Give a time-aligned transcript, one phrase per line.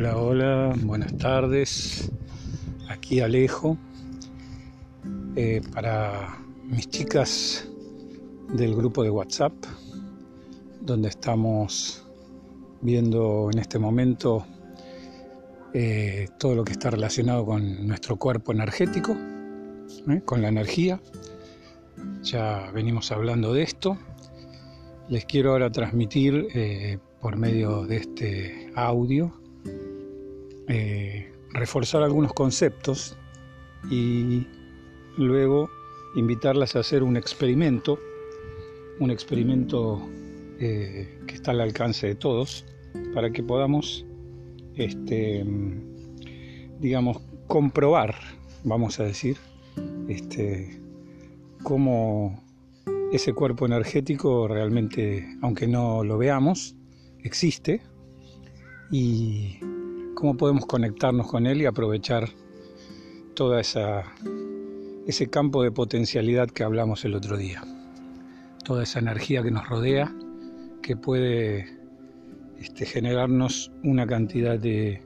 [0.00, 2.10] Hola, hola, buenas tardes.
[2.88, 3.76] Aquí Alejo.
[5.36, 7.68] Eh, para mis chicas
[8.48, 9.52] del grupo de WhatsApp,
[10.80, 12.02] donde estamos
[12.80, 14.46] viendo en este momento
[15.74, 19.14] eh, todo lo que está relacionado con nuestro cuerpo energético,
[20.08, 20.22] ¿eh?
[20.24, 20.98] con la energía.
[22.22, 23.98] Ya venimos hablando de esto.
[25.10, 26.48] Les quiero ahora transmitir
[27.20, 29.40] por medio de este audio
[30.70, 33.18] eh, reforzar algunos conceptos
[33.90, 34.46] y
[35.16, 35.68] luego
[36.14, 37.98] invitarlas a hacer un experimento,
[39.00, 40.00] un experimento
[40.60, 42.64] eh, que está al alcance de todos,
[43.14, 44.06] para que podamos,
[44.76, 45.44] este,
[46.78, 48.14] digamos, comprobar,
[48.62, 49.38] vamos a decir,
[50.08, 50.80] este,
[51.64, 52.44] cómo
[53.12, 56.76] ese cuerpo energético realmente, aunque no lo veamos,
[57.24, 57.82] existe
[58.92, 59.58] y
[60.14, 62.28] cómo podemos conectarnos con él y aprovechar
[63.58, 64.04] esa
[65.06, 67.62] ese campo de potencialidad que hablamos el otro día.
[68.64, 70.14] Toda esa energía que nos rodea
[70.82, 71.66] que puede
[72.58, 75.02] este, generarnos una cantidad de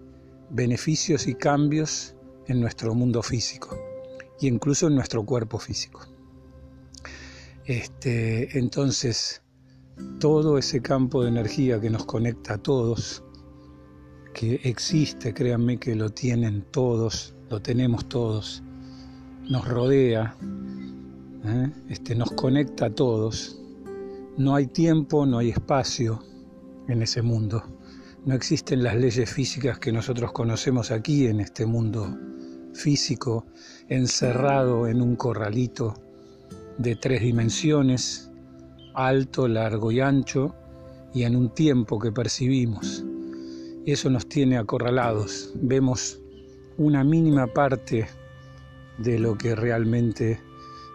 [0.51, 2.17] beneficios y cambios
[2.49, 3.79] en nuestro mundo físico
[4.41, 6.01] y incluso en nuestro cuerpo físico.
[7.65, 9.43] Este, entonces,
[10.21, 13.23] todo ese campo de energía que nos conecta a todos,
[14.35, 18.63] que existe, créanme que lo tienen todos, lo tenemos todos,
[19.49, 20.37] nos rodea,
[21.45, 21.71] ¿eh?
[21.89, 23.59] este, nos conecta a todos.
[24.37, 26.23] No hay tiempo, no hay espacio
[26.89, 27.63] en ese mundo.
[28.27, 32.19] No existen las leyes físicas que nosotros conocemos aquí en este mundo
[32.75, 33.47] físico,
[33.89, 35.95] encerrado en un corralito
[36.79, 38.31] de tres dimensiones,
[38.95, 40.55] alto, largo y ancho,
[41.15, 43.05] y en un tiempo que percibimos
[43.93, 45.53] eso nos tiene acorralados.
[45.57, 46.21] Vemos
[46.79, 48.07] una mínima parte
[48.99, 50.41] de lo que realmente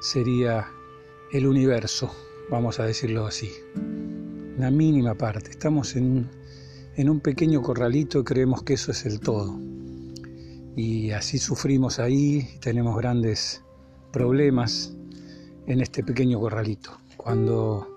[0.02, 0.68] sería
[1.32, 2.12] el universo,
[2.50, 3.52] vamos a decirlo así.
[4.58, 5.52] Una mínima parte.
[5.52, 6.30] Estamos en,
[6.98, 9.58] un pequeño corralito y creemos que eso es el todo.
[10.76, 13.64] Y así sufrimos ahí, tenemos grandes
[14.12, 14.96] problemas
[15.68, 16.92] en este pequeño corralito.
[17.18, 17.89] Cuando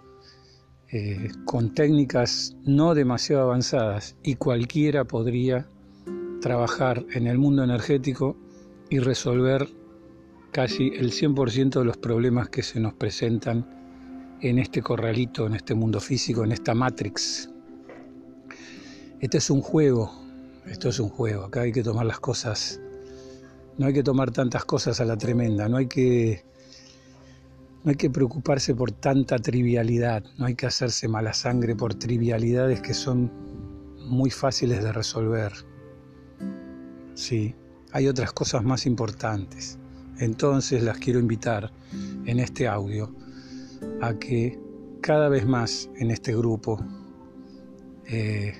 [0.95, 5.67] eh, con técnicas no demasiado avanzadas y cualquiera podría
[6.43, 8.37] trabajar en el mundo energético
[8.91, 9.67] y resolver
[10.51, 13.67] casi el 100% de los problemas que se nos presentan
[14.43, 17.49] en este corralito, en este mundo físico, en esta matrix.
[19.19, 20.13] Este es un juego,
[20.67, 22.79] esto es un juego, acá hay que tomar las cosas,
[23.79, 26.45] no hay que tomar tantas cosas a la tremenda, no hay que
[27.85, 32.81] no hay que preocuparse por tanta trivialidad, no hay que hacerse mala sangre por trivialidades
[32.81, 33.33] que son
[33.99, 35.53] muy fáciles de resolver.
[37.15, 37.55] Sí,
[37.93, 39.79] hay otras cosas más importantes.
[40.19, 41.73] Entonces las quiero invitar
[42.25, 43.13] en este audio
[44.01, 44.61] a que
[45.01, 46.79] cada vez más en este grupo
[48.07, 48.55] eh,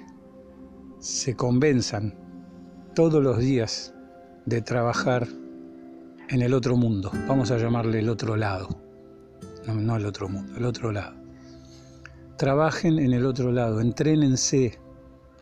[0.99, 2.19] se convenzan
[2.97, 3.95] todos los días
[4.47, 5.29] de trabajar
[6.29, 8.82] en el otro mundo, vamos a llamarle el otro lado
[9.67, 11.17] no, el otro mundo, el otro lado.
[12.37, 14.79] Trabajen en el otro lado, entrénense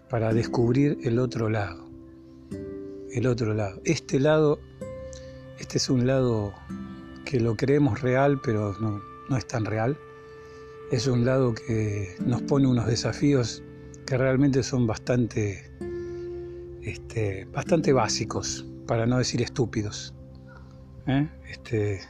[0.08, 1.88] para descubrir el otro lado.
[3.12, 3.80] El otro lado.
[3.84, 4.60] Este lado,
[5.58, 6.52] este es un lado
[7.24, 9.96] que lo creemos real, pero no, no es tan real.
[10.90, 13.62] Es un lado que nos pone unos desafíos
[14.06, 15.70] que realmente son bastante,
[16.82, 20.12] este, bastante básicos, para no decir estúpidos.
[21.06, 21.28] ¿Eh?
[21.48, 22.00] Este,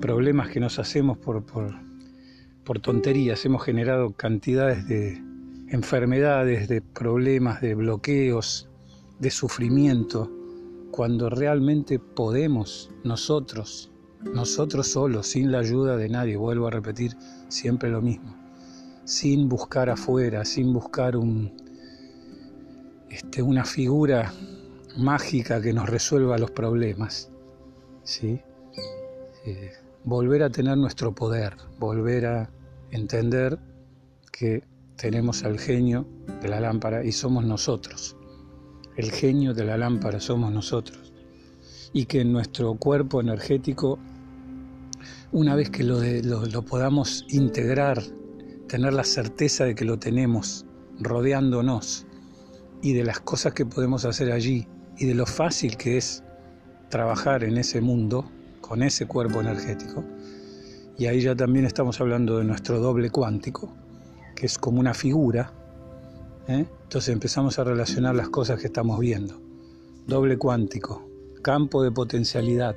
[0.00, 3.44] problemas que nos hacemos por, por, tonterías.
[3.44, 5.22] Hemos generado cantidades de
[5.68, 8.68] enfermedades, de problemas, de bloqueos,
[9.18, 10.30] de sufrimiento,
[10.90, 13.90] cuando realmente podemos nosotros,
[14.22, 17.16] nosotros solos, sin la ayuda de nadie, vuelvo a repetir
[17.48, 18.36] siempre lo mismo,
[19.04, 21.52] sin buscar afuera, sin buscar un,
[23.10, 24.32] este, una figura
[24.96, 27.30] mágica que nos resuelva los problemas.
[28.02, 28.40] ¿sí?
[29.46, 29.72] Eh,
[30.04, 32.50] volver a tener nuestro poder, volver a
[32.90, 33.58] entender
[34.32, 34.64] que
[34.96, 36.06] tenemos al genio
[36.40, 38.16] de la lámpara y somos nosotros.
[38.96, 41.12] El genio de la lámpara somos nosotros.
[41.92, 43.98] Y que en nuestro cuerpo energético,
[45.30, 48.02] una vez que lo, lo podamos integrar,
[48.66, 50.64] tener la certeza de que lo tenemos
[51.00, 52.06] rodeándonos
[52.80, 54.66] y de las cosas que podemos hacer allí
[54.96, 56.22] y de lo fácil que es
[56.88, 58.30] trabajar en ese mundo,
[58.66, 60.02] con ese cuerpo energético.
[60.96, 63.70] Y ahí ya también estamos hablando de nuestro doble cuántico,
[64.34, 65.52] que es como una figura
[66.48, 66.66] ¿eh?
[66.82, 69.40] Entonces empezamos a relacionar las cosas que estamos viendo.
[70.06, 71.08] Doble cuántico,
[71.42, 72.76] campo de potencialidad.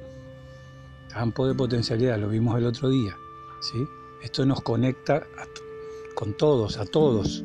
[1.10, 3.16] Campo de potencialidad, lo vimos el otro día.
[3.62, 3.78] ¿sí?
[4.24, 5.24] Esto nos conecta
[6.16, 7.44] con todos, a todos.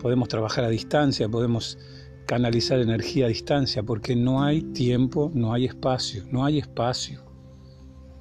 [0.00, 1.78] Podemos trabajar a distancia, podemos
[2.26, 7.22] canalizar energía a distancia, porque no hay tiempo, no hay espacio, no hay espacio,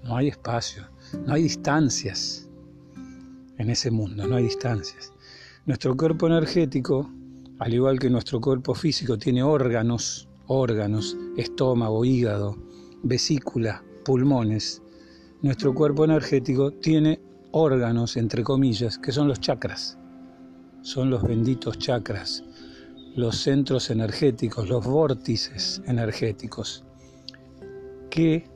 [0.07, 0.87] no hay espacio,
[1.25, 2.47] no hay distancias
[3.57, 5.11] en ese mundo, no hay distancias.
[5.65, 7.11] Nuestro cuerpo energético,
[7.59, 12.57] al igual que nuestro cuerpo físico, tiene órganos, órganos, estómago, hígado,
[13.03, 14.81] vesícula, pulmones.
[15.41, 17.19] Nuestro cuerpo energético tiene
[17.51, 19.97] órganos, entre comillas, que son los chakras.
[20.83, 22.45] Son los benditos chakras,
[23.17, 26.85] los centros energéticos, los vórtices energéticos,
[28.09, 28.49] que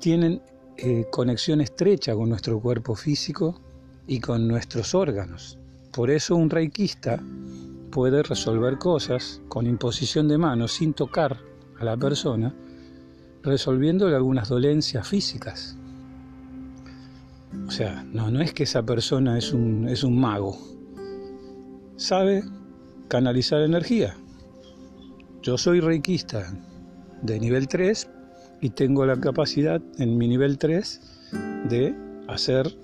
[0.00, 0.42] tienen
[0.78, 3.60] eh, conexión estrecha con nuestro cuerpo físico
[4.06, 5.58] y con nuestros órganos.
[5.92, 7.22] Por eso un reikista
[7.90, 11.38] puede resolver cosas con imposición de manos sin tocar
[11.78, 12.54] a la persona,
[13.42, 15.78] resolviéndole algunas dolencias físicas.
[17.66, 20.58] O sea, no, no es que esa persona es un, es un mago.
[21.96, 22.44] Sabe
[23.08, 24.14] canalizar energía.
[25.40, 26.52] Yo soy reikista
[27.22, 28.10] de nivel 3
[28.60, 31.00] y tengo la capacidad en mi nivel 3
[31.68, 31.94] de
[32.28, 32.76] hacer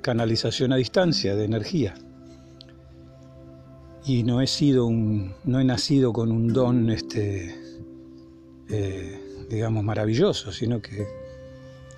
[0.00, 1.94] canalización a distancia de energía
[4.04, 7.54] y no he sido un, no he nacido con un don, este,
[8.68, 11.06] eh, digamos, maravilloso, sino que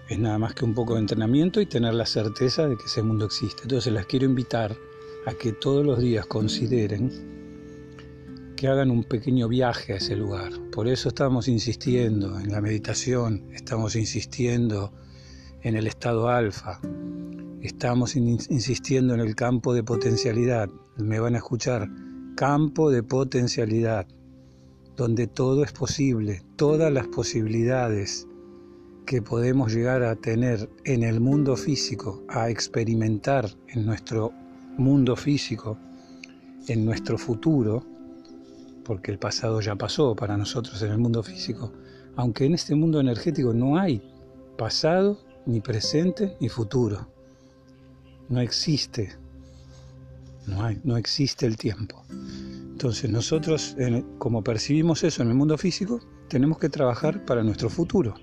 [0.08, 3.02] es nada más que un poco de entrenamiento y tener la certeza de que ese
[3.02, 3.62] mundo existe.
[3.62, 4.76] Entonces las quiero invitar
[5.26, 7.33] a que todos los días consideren
[8.56, 10.52] que hagan un pequeño viaje a ese lugar.
[10.70, 14.92] Por eso estamos insistiendo en la meditación, estamos insistiendo
[15.62, 16.80] en el estado alfa,
[17.62, 20.68] estamos insistiendo en el campo de potencialidad,
[20.98, 21.88] me van a escuchar,
[22.36, 24.06] campo de potencialidad,
[24.96, 28.28] donde todo es posible, todas las posibilidades
[29.06, 34.32] que podemos llegar a tener en el mundo físico, a experimentar en nuestro
[34.78, 35.78] mundo físico,
[36.68, 37.84] en nuestro futuro,
[38.84, 41.72] porque el pasado ya pasó para nosotros en el mundo físico,
[42.16, 44.02] aunque en este mundo energético no hay
[44.56, 47.08] pasado, ni presente, ni futuro.
[48.28, 49.18] No existe
[50.46, 52.04] no, hay, no existe el tiempo.
[52.10, 53.76] Entonces nosotros,
[54.18, 58.14] como percibimos eso en el mundo físico, tenemos que trabajar para nuestro futuro.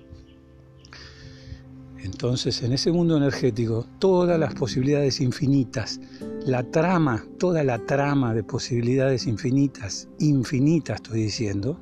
[2.02, 6.00] Entonces, en ese mundo energético, todas las posibilidades infinitas,
[6.44, 11.80] la trama, toda la trama de posibilidades infinitas, infinitas estoy diciendo,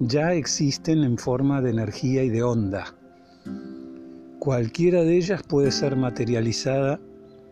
[0.00, 2.96] ya existen en forma de energía y de onda.
[4.40, 7.00] Cualquiera de ellas puede ser materializada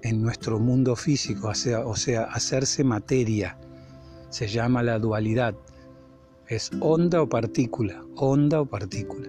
[0.03, 3.57] en nuestro mundo físico, o sea, o sea, hacerse materia.
[4.31, 5.55] Se llama la dualidad.
[6.49, 9.29] Es onda o partícula, onda o partícula.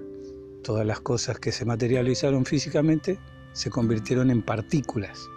[0.63, 3.19] Todas las cosas que se materializaron físicamente
[3.51, 5.29] se convirtieron en partículas.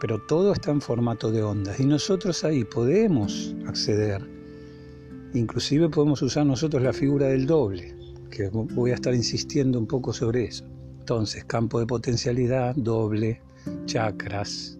[0.00, 4.22] Pero todo está en formato de ondas y nosotros ahí podemos acceder.
[5.34, 7.96] Inclusive podemos usar nosotros la figura del doble,
[8.30, 10.64] que voy a estar insistiendo un poco sobre eso.
[11.00, 13.42] Entonces, campo de potencialidad, doble,
[13.86, 14.78] chakras,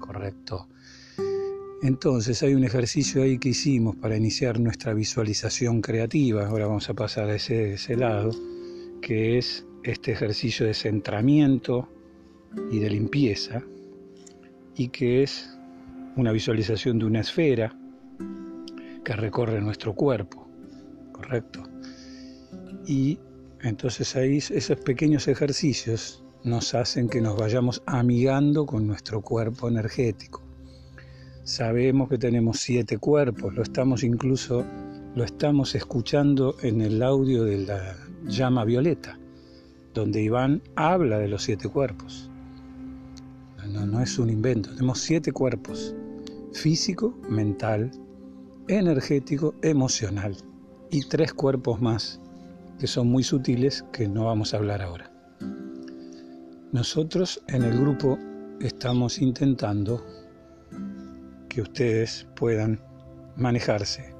[0.00, 0.68] correcto.
[1.82, 6.94] Entonces hay un ejercicio ahí que hicimos para iniciar nuestra visualización creativa, ahora vamos a
[6.94, 8.30] pasar a ese, ese lado,
[9.06, 11.88] que es este ejercicio de centramiento
[12.72, 13.62] y de limpieza,
[14.74, 15.56] y que es
[16.16, 17.72] una visualización de una esfera
[19.04, 20.48] que recorre nuestro cuerpo,
[21.12, 21.62] ¿correcto?
[22.84, 23.16] Y
[23.60, 30.42] entonces ahí esos pequeños ejercicios nos hacen que nos vayamos amigando con nuestro cuerpo energético.
[31.44, 34.66] Sabemos que tenemos siete cuerpos, lo estamos incluso
[35.14, 39.18] lo estamos escuchando en el audio de la llama violeta,
[39.94, 42.30] donde Iván habla de los siete cuerpos.
[43.66, 45.94] No, es un invento, tenemos siete cuerpos,
[46.52, 47.90] físico, mental,
[48.68, 50.36] energético, emocional,
[50.90, 52.20] y tres cuerpos más,
[52.78, 55.10] que son muy sutiles, que no vamos a hablar ahora.
[56.72, 58.18] Nosotros en el grupo
[58.60, 60.04] estamos intentando
[61.48, 62.80] que ustedes puedan
[63.36, 64.14] manejarse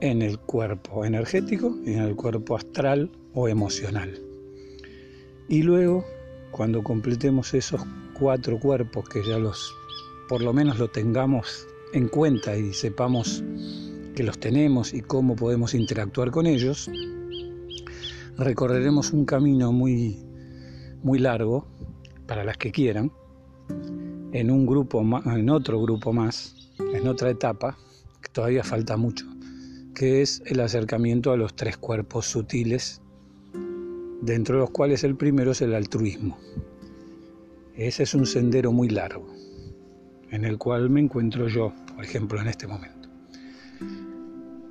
[0.00, 4.18] en el cuerpo energético y en el cuerpo astral o emocional.
[5.48, 6.04] Y luego,
[6.50, 7.82] cuando completemos esos
[8.18, 9.74] cuatro cuerpos, que ya los,
[10.28, 13.42] por lo menos lo tengamos en cuenta y sepamos
[14.14, 16.90] que los tenemos y cómo podemos interactuar con ellos,
[18.36, 20.24] recorreremos un camino muy
[21.04, 21.66] muy largo
[22.26, 23.12] para las que quieran,
[24.32, 27.76] en un grupo en otro grupo más, en otra etapa,
[28.32, 29.26] todavía falta mucho,
[29.94, 33.02] que es el acercamiento a los tres cuerpos sutiles,
[34.24, 36.38] dentro de los cuales el primero es el altruismo.
[37.76, 39.26] Ese es un sendero muy largo,
[40.30, 43.08] en el cual me encuentro yo, por ejemplo, en este momento.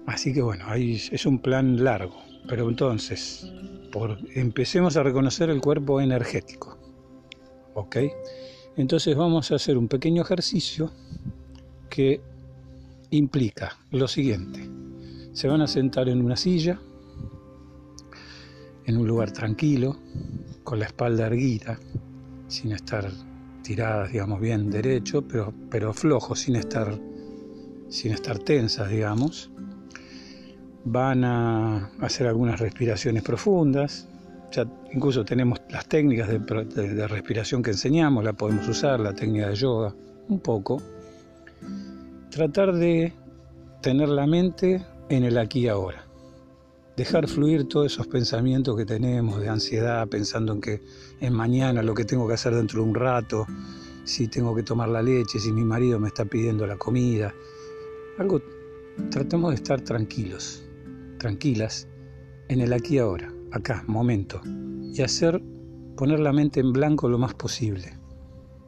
[0.07, 2.17] Así que bueno, es un plan largo,
[2.48, 3.51] pero entonces,
[3.91, 6.77] por, empecemos a reconocer el cuerpo energético.
[7.75, 7.98] ¿Ok?
[8.75, 10.91] Entonces vamos a hacer un pequeño ejercicio
[11.89, 12.22] que
[13.12, 14.67] implica lo siguiente.
[15.33, 16.79] Se van a sentar en una silla,
[18.86, 19.98] en un lugar tranquilo,
[20.63, 21.80] con la espalda erguida,
[22.48, 23.10] sin estar
[23.63, 26.98] tiradas, digamos, bien derecho, pero, pero flojo, sin estar,
[27.90, 29.50] sin estar tensas, digamos.
[30.86, 34.08] Van a hacer algunas respiraciones profundas.
[34.52, 39.50] Ya incluso tenemos las técnicas de, de respiración que enseñamos, la podemos usar, la técnica
[39.50, 39.96] de yoga,
[40.28, 40.82] un poco
[42.34, 43.13] tratar de
[43.82, 46.02] tener la mente en el aquí y ahora.
[46.95, 50.81] Dejar fluir todos esos pensamientos que tenemos de ansiedad, pensando en que
[51.19, 53.47] es mañana, lo que tengo que hacer dentro de un rato,
[54.03, 57.33] si tengo que tomar la leche, si mi marido me está pidiendo la comida.
[58.19, 58.41] Algo,
[59.09, 60.63] tratemos de estar tranquilos,
[61.17, 61.88] tranquilas,
[62.47, 64.41] en el aquí ahora, acá, momento,
[64.93, 65.41] y hacer,
[65.97, 67.97] poner la mente en blanco lo más posible.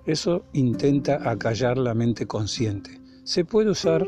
[0.05, 4.07] Eso intenta acallar la mente consciente se puede usar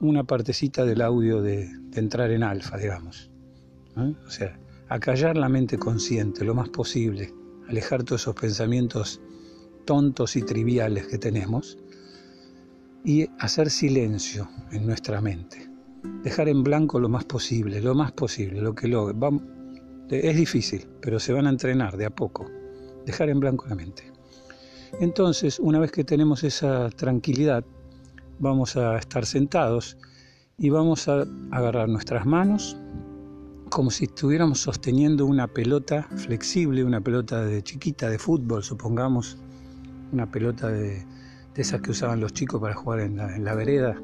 [0.00, 3.30] una partecita del audio de, entrar en alfa, digamos.
[3.96, 4.58] O sea,
[4.88, 7.32] acallar la mente consciente lo más posible,
[7.68, 9.20] alejar todos esos pensamientos
[9.84, 11.78] tontos y triviales que tenemos
[13.04, 15.70] y hacer silencio en nuestra mente.
[16.22, 19.12] Dejar en blanco lo más posible, lo más posible, lo que lo
[20.10, 22.50] es difícil, pero se van a entrenar de a poco.
[23.06, 24.10] Dejar en blanco la mente.
[25.00, 27.64] Entonces, una vez que tenemos esa tranquilidad,
[28.38, 29.96] vamos a estar sentados
[30.58, 32.76] y vamos a agarrar nuestras manos
[33.74, 39.36] como si estuviéramos sosteniendo una pelota flexible, una pelota de chiquita de fútbol, supongamos,
[40.12, 41.04] una pelota de,
[41.56, 44.00] esas que usaban los chicos para jugar en la, vereda,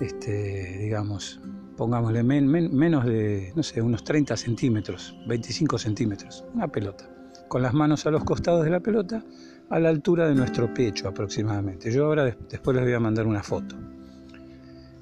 [0.00, 1.40] este, digamos,
[1.76, 7.08] pongámosle menos de, no sé, unos 30 centímetros, 25 centímetros, una pelota,
[7.46, 9.24] con las manos a los costados de la pelota
[9.70, 11.92] a la altura de nuestro pecho aproximadamente.
[11.92, 13.76] Yo ahora después les voy a mandar una foto.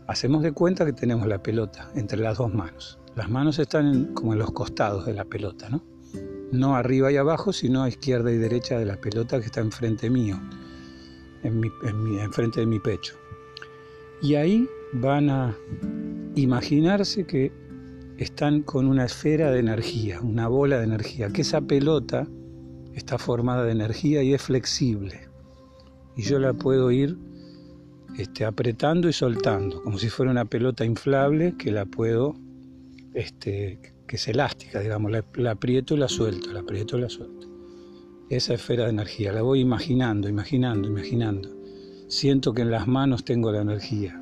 [0.06, 2.98] Hacemos de cuenta que tenemos la pelota entre las dos manos.
[3.16, 5.84] Las manos están como en los costados de la pelota, ¿no?
[6.52, 10.10] No arriba y abajo, sino a izquierda y derecha de la pelota que está enfrente
[10.10, 10.40] mío,
[11.42, 11.62] en
[12.20, 13.14] enfrente de mi pecho.
[14.22, 15.56] Y ahí van a
[16.34, 17.52] imaginarse que
[18.18, 22.26] están con una esfera de energía, una bola de energía, que esa pelota
[22.94, 25.28] está formada de energía y es flexible.
[26.16, 27.18] Y yo la puedo ir
[28.16, 32.36] este, apretando y soltando, como si fuera una pelota inflable que la puedo,
[33.14, 37.48] este, que es elástica, digamos, la, aprieto y la suelto, la aprieto y la suelto.
[38.28, 41.50] Esa esfera de energía, la voy imaginando, imaginando, imaginando.
[42.08, 44.20] Siento que en las manos tengo la energía,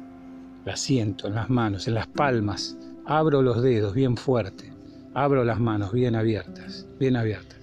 [0.64, 4.72] la siento en las manos, en las palmas, abro los dedos bien fuerte,
[5.14, 7.62] abro las manos bien abiertas, bien abiertas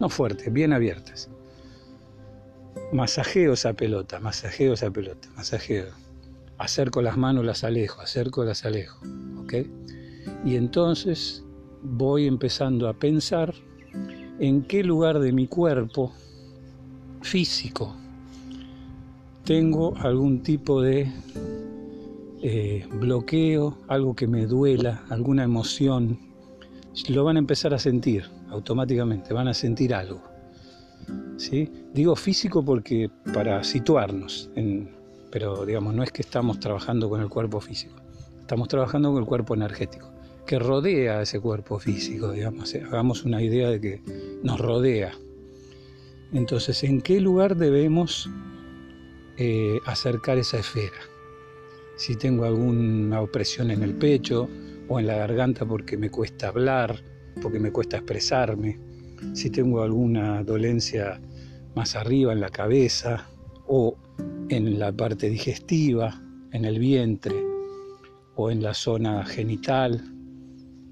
[0.00, 1.28] no fuertes, bien abiertas.
[2.92, 5.86] Masajeo esa pelota, masajeo esa pelota, masajeo.
[6.58, 9.00] Acerco las manos, las alejo, acerco, las alejo.
[9.38, 9.54] ¿Ok?
[10.44, 11.44] Y entonces
[11.82, 13.54] voy empezando a pensar
[14.38, 16.12] en qué lugar de mi cuerpo
[17.22, 17.94] físico
[19.44, 21.10] tengo algún tipo de
[22.42, 26.18] eh, bloqueo, algo que me duela, alguna emoción.
[27.08, 30.22] Lo van a empezar a sentir automáticamente, van a sentir algo.
[31.36, 31.70] ¿sí?
[31.92, 34.50] Digo físico porque para situarnos,
[35.30, 37.96] pero digamos, no es que estamos trabajando con el cuerpo físico,
[38.40, 40.10] estamos trabajando con el cuerpo energético,
[40.46, 42.82] que rodea a ese cuerpo físico, digamos, ¿eh?
[42.86, 44.02] hagamos una idea de que
[44.42, 45.12] nos rodea.
[46.32, 48.28] Entonces, ¿en qué lugar debemos
[49.38, 50.98] eh, acercar esa esfera?
[51.96, 54.48] Si tengo alguna opresión en el pecho
[54.88, 57.02] o en la garganta porque me cuesta hablar,
[57.40, 58.78] porque me cuesta expresarme,
[59.32, 61.20] si tengo alguna dolencia
[61.74, 63.28] más arriba en la cabeza
[63.66, 63.96] o
[64.48, 66.20] en la parte digestiva,
[66.52, 67.34] en el vientre
[68.36, 70.13] o en la zona genital,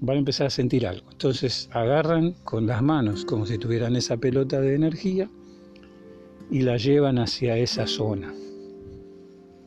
[0.03, 1.09] van a empezar a sentir algo.
[1.11, 5.29] Entonces agarran con las manos como si tuvieran esa pelota de energía
[6.51, 8.33] y la llevan hacia esa zona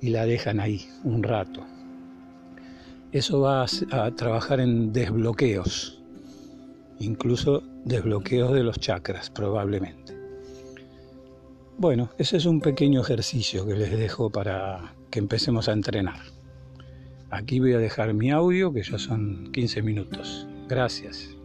[0.02, 1.64] y la dejan ahí un rato.
[3.12, 6.02] Eso va a, trabajar en desbloqueos
[6.99, 10.14] incluso desbloqueos de los chakras probablemente.
[11.78, 16.36] Bueno, ese es un pequeño ejercicio que les dejo para que empecemos a entrenar.
[17.30, 20.47] Aquí voy a dejar mi audio, que ya son 15 minutos.
[20.68, 21.36] Gracias.